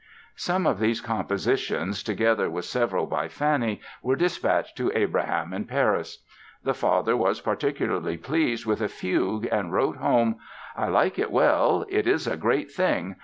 [0.37, 6.23] Some of these compositions, together with several by Fanny were dispatched to Abraham in Paris.
[6.63, 10.37] The father was particularly pleased with a fugue and wrote home:
[10.75, 13.17] "I like it well; it is a great thing.